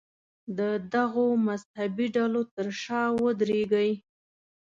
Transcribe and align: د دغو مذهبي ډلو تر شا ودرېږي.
د 0.57 0.59
دغو 0.93 1.25
مذهبي 1.47 2.07
ډلو 2.17 2.41
تر 2.55 2.67
شا 2.81 3.03
ودرېږي. 3.23 3.91